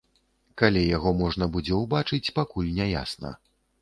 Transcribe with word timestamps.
Калі 0.61 0.81
яго 0.97 1.11
можна 1.19 1.49
будзе 1.57 1.77
ўбачыць, 1.83 2.33
пакуль 2.39 2.73
не 2.79 2.89
ясна. 2.97 3.37